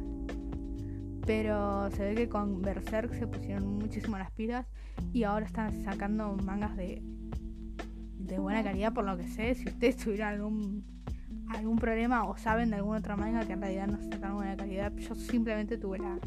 [1.27, 4.67] pero se ve que con Berserk se pusieron muchísimo las pilas
[5.13, 7.03] y ahora están sacando mangas de,
[8.27, 10.85] de buena calidad por lo que sé si ustedes tuvieran algún
[11.49, 14.93] algún problema o saben de algún otro manga que en realidad no tan buena calidad
[14.97, 16.19] yo simplemente tuve la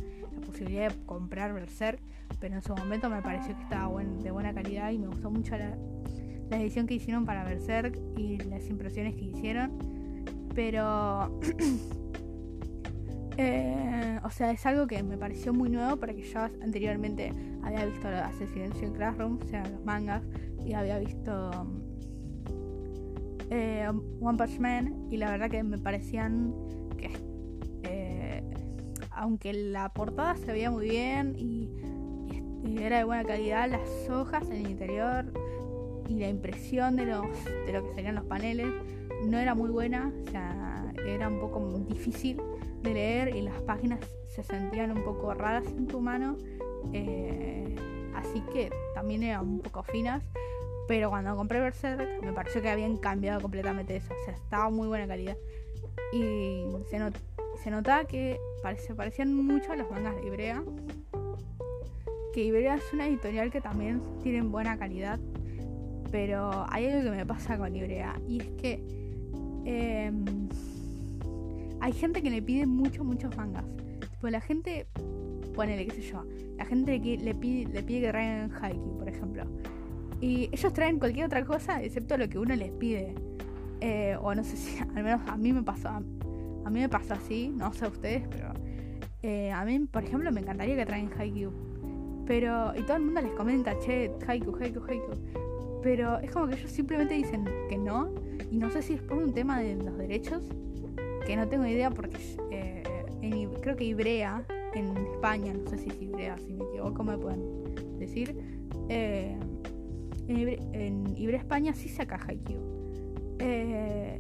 [0.48, 2.00] posibilidad de comprar Berserk,
[2.40, 5.58] pero en su momento me pareció que estaba de buena calidad y me gustó mucho
[5.58, 5.78] la,
[6.58, 9.78] edición que hicieron para Berserk y las impresiones que hicieron.
[10.56, 11.40] Pero,
[13.38, 17.34] eh, o sea, es algo que me pareció muy nuevo porque yo anteriormente
[17.64, 20.24] había visto Assassination Classroom, o sea, los mangas,
[20.66, 21.68] y había visto
[23.50, 23.88] eh,
[24.20, 26.54] One Punch Man y la verdad que me parecían
[26.98, 27.12] que
[29.18, 31.70] aunque la portada se veía muy bien y,
[32.80, 35.26] era de buena calidad, las hojas en el interior
[36.08, 37.26] y la impresión de, los,
[37.66, 38.68] de lo que serían los paneles
[39.26, 42.40] no era muy buena, o sea, era un poco difícil
[42.84, 46.38] de leer y las páginas se sentían un poco raras en tu mano,
[46.94, 47.76] eh,
[48.16, 50.24] así que también eran un poco finas.
[50.88, 54.14] Pero cuando compré Berserk me pareció que habían cambiado completamente eso.
[54.14, 55.38] O sea, estaba muy buena calidad.
[56.14, 57.20] Y se, notó
[57.64, 58.40] se notaba que
[58.78, 60.64] se parecían mucho a los mangas de Ibrea.
[62.34, 65.20] Que Ibrea es una editorial que también tiene buena calidad.
[66.12, 68.20] Pero hay algo que me pasa con Ibrea.
[68.28, 68.84] Y es que
[69.66, 70.48] em,
[71.82, 73.66] hay gente que le pide muchos, muchos mangas.
[74.22, 74.88] Pues la gente,
[75.54, 76.24] ponele, qué sé yo,
[76.58, 79.44] la gente le, pide, le pide que traigan Haikyuu, por ejemplo.
[80.20, 83.14] Y ellos traen cualquier otra cosa excepto lo que uno les pide.
[83.82, 85.90] Eh, o no sé si, al menos a mí me pasó.
[85.90, 88.52] A mí me pasa así, no sé a ustedes, pero
[89.24, 91.52] eh, a mí, por ejemplo, me encantaría que traigan Haikyuu.
[92.26, 94.82] Pero, y todo el mundo les comenta, che, Haikyuu, Haikyuu.
[95.82, 98.10] Pero es como que ellos simplemente dicen que no.
[98.52, 100.44] Y no sé si es por un tema de los derechos,
[101.26, 102.18] que no tengo idea porque
[102.52, 102.84] eh,
[103.62, 108.00] creo que Ibrea en España, no sé si es Ibrea, si me equivoco me pueden
[108.00, 108.36] decir.
[108.90, 109.38] Eh,
[110.28, 112.62] en, Ibrea, España sí saca Haikyuu.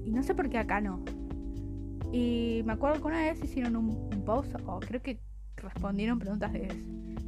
[0.05, 1.03] y no sé por qué acá no.
[2.11, 5.19] Y me acuerdo que una vez hicieron un, post, o creo que
[5.55, 6.67] respondieron preguntas de,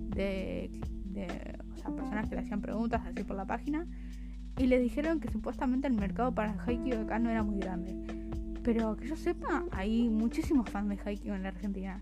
[0.10, 3.88] de, o sea, personas que le hacían preguntas así por la página.
[4.58, 7.96] y les dijeron que supuestamente el mercado para Haikyuu acá no era muy grande.
[8.64, 12.02] Pero que yo sepa, hay muchísimos fans de Haikyuu en la Argentina.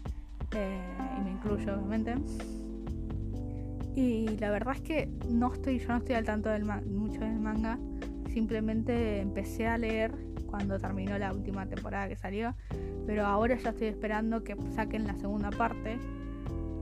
[0.56, 0.82] Eh,
[1.18, 2.16] y me incluyo, obviamente.
[3.98, 7.40] Y la verdad es que no estoy, yo no estoy al tanto del mucho del
[7.40, 7.80] manga.
[8.32, 10.12] Simplemente empecé a leer
[10.46, 12.54] cuando terminó la última temporada que salió.
[13.08, 15.98] Pero ahora ya estoy esperando que saquen la segunda parte.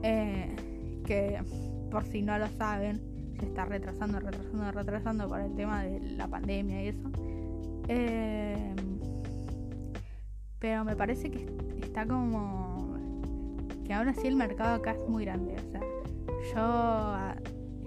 [0.03, 0.57] Eh,
[1.05, 1.41] que
[1.89, 2.99] por si no lo saben,
[3.39, 7.11] se está retrasando, retrasando, retrasando por el tema de la pandemia y eso.
[7.88, 8.76] Eh,
[10.59, 11.45] pero me parece que
[11.82, 12.97] está como
[13.86, 15.55] que ahora sí el mercado acá es muy grande.
[15.55, 15.95] O sea,
[16.54, 17.36] yo ah,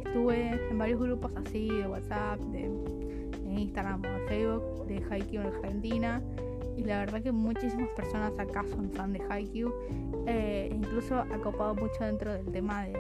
[0.05, 2.71] estuve en varios grupos así de WhatsApp, de,
[3.49, 6.23] Instagram o de Facebook, de Haikyuu en Argentina.
[6.77, 9.73] Y la verdad que muchísimas personas acá son fan de Haikyuu.
[10.27, 12.93] Eh, incluso ha copado mucho dentro del tema de,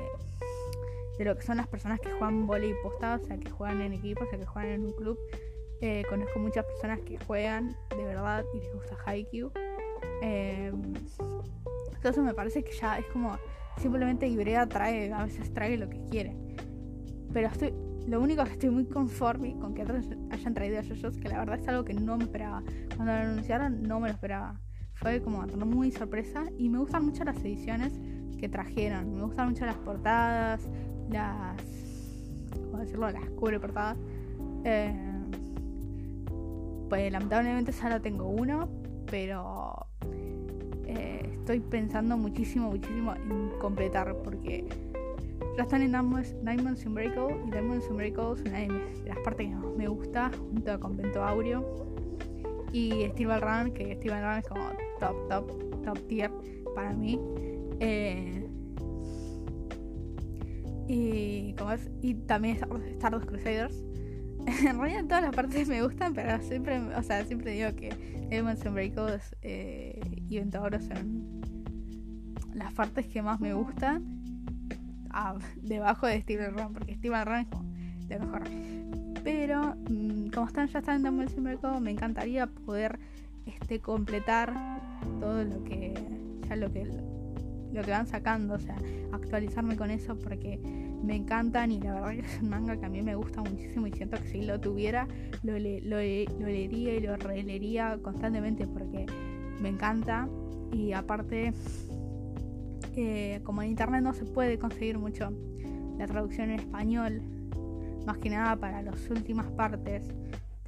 [1.19, 3.93] de lo que son las personas que juegan volei postado, o sea, que juegan en
[3.93, 5.19] equipo, o sea, que juegan en un club.
[5.81, 9.53] Eh, conozco muchas personas que juegan de verdad y les gusta Haikyuu.
[10.23, 10.73] Eh,
[11.95, 13.39] entonces me parece que ya es como
[13.79, 16.37] simplemente Ibrea trae, a veces trae lo que quiere.
[17.33, 17.73] Pero estoy,
[18.07, 21.59] lo único que estoy muy conforme con que hayan traído a ellos, que la verdad
[21.61, 22.63] es algo que no me esperaba.
[22.97, 24.61] Cuando lo anunciaron no me lo esperaba.
[24.95, 28.01] Fue como muy sorpresa y me gustan mucho las ediciones
[28.39, 29.15] que trajeron.
[29.15, 30.69] Me gustan mucho las portadas,
[31.11, 31.63] las.
[32.51, 33.11] ¿Cómo decirlo?
[33.11, 33.99] Las cubre portadas.
[34.65, 34.93] Eh,
[36.89, 38.69] pues lamentablemente solo tengo uno,
[39.11, 39.68] pero
[40.89, 44.67] eh, estoy pensando muchísimo, muchísimo en completar porque
[45.57, 49.77] ya están en Diamonds Unbreakable y Diamonds Unbreakable es una de, las partes que más
[49.77, 51.87] me gusta junto a Convento Aureo
[52.73, 56.31] y Steel Run, que Steel Run es como top, top, top tier
[56.75, 57.21] para mí.
[57.81, 58.49] Eh,
[60.87, 62.59] y, como es, y también
[62.93, 63.88] Stardust Crusaders.
[64.67, 67.91] en realidad todas las partes me gustan, pero siempre, o sea, siempre digo que
[68.31, 71.43] Demons and eh, y Ventauros son
[72.55, 74.05] las partes que más me gustan
[75.11, 77.65] ah, debajo de Steven Run, porque Steven Run es como
[78.09, 78.43] lo mejor.
[79.23, 82.99] Pero mm, como están ya están en and Breakouts, me encantaría poder
[83.47, 84.55] este completar
[85.21, 85.95] todo lo que
[86.49, 86.83] ya lo que
[87.73, 88.77] lo que van sacando, o sea,
[89.13, 90.59] actualizarme con eso porque
[91.03, 93.87] me encantan y la verdad que es un manga que a mí me gusta muchísimo
[93.87, 95.07] y siento que si lo tuviera
[95.43, 99.07] lo, leería y lo releería constantemente porque
[99.61, 100.29] me encanta.
[100.73, 101.55] Y aparte
[102.97, 105.31] eh, como en internet no se puede conseguir mucho
[105.99, 107.23] la traducción en español
[108.07, 110.03] más que nada para las últimas partes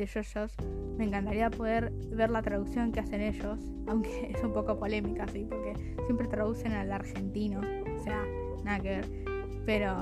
[0.05, 0.57] de JoJo's
[0.97, 5.47] me encantaría poder ver la traducción que hacen ellos aunque es un poco polémica sí
[5.49, 5.75] porque
[6.07, 8.25] siempre traducen al argentino o sea
[8.65, 9.31] nada que ver
[9.67, 9.95] pero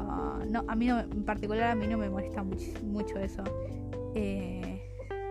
[0.47, 3.43] no, a mí en particular a mí no me molesta mucho, eso.
[4.15, 4.83] Eh,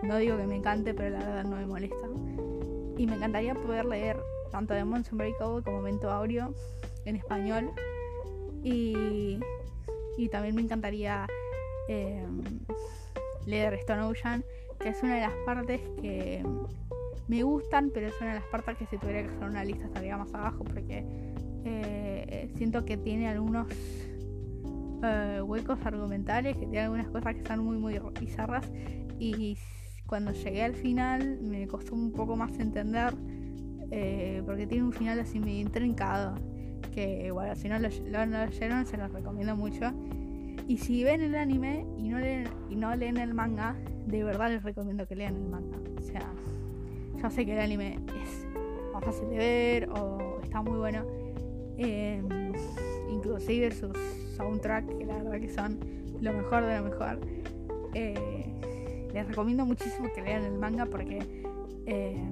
[0.02, 2.06] no digo que me encante, pero la verdad no me molesta.
[2.96, 4.16] Y me encantaría poder leer
[4.50, 6.54] tanto de Monson Breakable como Mento Aureo
[7.04, 7.72] en español.
[8.62, 9.40] Y,
[10.16, 11.26] y también me encantaría
[11.88, 12.24] eh,
[13.46, 14.44] leer Stone Ocean,
[14.84, 16.44] es una de las partes que
[17.28, 19.84] me gustan, pero es una de las partes que si tuviera que hacer una lista
[19.84, 21.04] estaría más abajo, porque
[21.64, 23.66] eh, siento que tiene algunos
[25.02, 28.70] eh, huecos argumentales, que tiene algunas cosas que están muy, muy bizarras.
[29.18, 29.56] Y
[30.06, 33.14] cuando llegué al final me costó un poco más entender,
[33.90, 36.36] eh, porque tiene un final así medio intrincado.
[36.94, 39.92] Que bueno, si no lo, leyeron, se los recomiendo mucho.
[40.68, 43.74] Y si ven el anime y no leen, y no leen el manga,
[44.06, 45.78] de verdad les recomiendo que lean el manga.
[45.98, 46.30] O sea,
[47.20, 48.46] yo sé que el anime es
[48.92, 51.06] más fácil de ver o está muy bueno.
[51.78, 52.22] Eh,
[53.10, 53.96] inclusive sus
[54.36, 55.78] soundtrack, que la verdad que son
[56.20, 57.18] lo mejor de lo mejor.
[57.94, 58.44] Eh,
[59.14, 61.18] les recomiendo muchísimo que lean el manga porque
[61.86, 62.22] eh,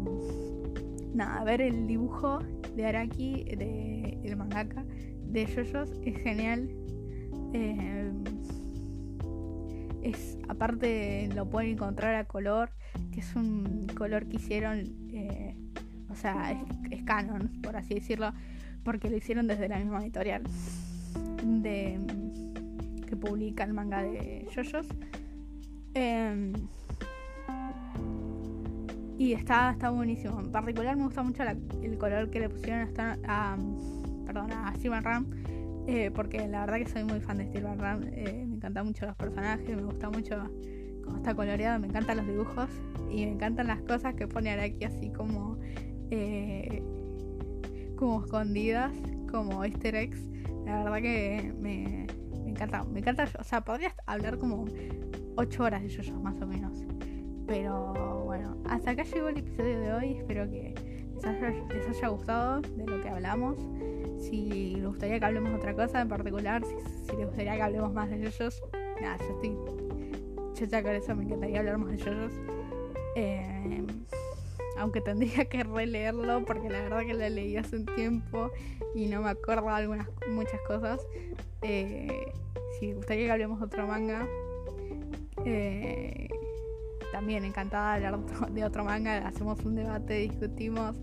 [1.14, 2.40] nada, ver el dibujo
[2.74, 4.84] de Araki, de el mangaka,
[5.22, 6.68] de JoJo's es genial.
[7.56, 8.12] Eh,
[10.02, 12.70] es aparte lo pueden encontrar a color,
[13.12, 14.84] que es un color que hicieron,
[16.10, 16.54] o sea,
[16.90, 18.32] es, canon, por así decirlo,
[18.84, 20.42] porque lo hicieron desde la misma editorial
[21.42, 21.98] de
[23.06, 24.88] que publica el manga de JoJo's.
[25.94, 26.52] Em,
[29.18, 30.40] y está, está buenísimo.
[30.40, 31.42] En particular me gusta mucho
[31.82, 33.56] el color que le pusieron a, a,
[34.26, 35.26] perdón, a Ram.
[35.86, 38.02] Eh, porque la verdad que soy muy fan de Steven Ram.
[38.12, 40.42] Eh, me encantan mucho los personajes, me gusta mucho
[41.04, 42.68] cómo está coloreado, me encantan los dibujos
[43.08, 45.58] y me encantan las cosas que pone Araki así como,
[46.10, 46.82] eh,
[47.96, 48.92] como escondidas,
[49.30, 50.20] como easter eggs.
[50.64, 52.06] La verdad que me,
[52.46, 54.64] encanta, me encanta, o sea, podrías hablar como
[55.36, 56.84] 8 horas de yoyos más o menos.
[57.46, 60.12] Pero bueno, hasta acá llegó el episodio de hoy.
[60.14, 60.74] Espero que
[61.32, 63.56] les haya, gustado de lo que hablamos.
[64.18, 67.92] Si les gustaría que hablemos de otra cosa en particular, si, les gustaría que hablemos
[67.92, 68.62] más de yoyos,
[69.00, 69.34] nada, yo
[70.54, 72.32] estoy ya con eso, me encantaría hablar más de yoyos.
[73.14, 73.84] Eh,
[74.78, 78.50] aunque tendría que releerlo porque la verdad que lo leí hace un tiempo
[78.94, 81.06] y no me acuerdo algunas muchas cosas.
[81.62, 82.32] Eh,
[82.78, 84.26] si gustaría que hablemos de otro manga,
[85.44, 86.25] eh,
[87.16, 91.00] también encantada de hablar de otro manga, hacemos un debate, discutimos.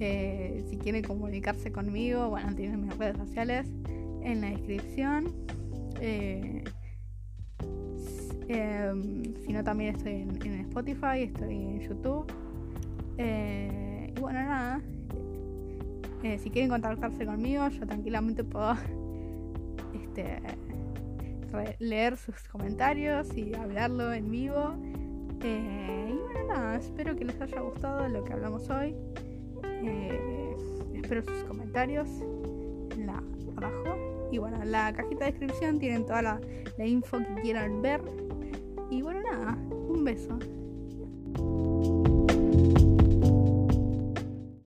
[0.00, 3.66] Eh, si quieren comunicarse conmigo, bueno, tienen mis redes sociales
[4.20, 5.32] en la descripción.
[9.46, 12.30] si no, también estoy en Spotify, estoy en YouTube.
[13.16, 14.82] Eh, y bueno, nada.
[16.22, 18.74] Eh, si quieren contactarse conmigo, yo tranquilamente puedo
[19.94, 20.38] este,
[21.78, 24.74] leer sus comentarios y hablarlo en vivo.
[25.42, 28.94] Eh, y bueno, nada, espero que les haya gustado lo que hablamos hoy.
[30.94, 32.08] espero sus comentarios
[32.96, 33.22] en la,
[33.56, 34.28] abajo.
[34.32, 36.40] Y bueno, en la cajita de descripción tienen toda la
[36.86, 38.00] info que quieran ver.
[38.90, 39.58] Y bueno, nada,
[39.88, 40.38] un beso.